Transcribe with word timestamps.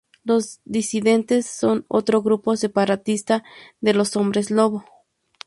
Los 0.23 0.61
Disidentes 0.65 1.45
son 1.45 1.85
otro 1.87 2.23
grupo 2.23 2.57
separatista 2.57 3.43
de 3.81 3.93
los 3.93 4.15
hombres 4.15 4.49
lobo. 4.49 4.83